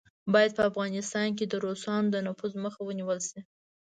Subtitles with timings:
[0.33, 3.39] باید په افغانستان کې د روسانو د نفوذ مخه ونیوله شي.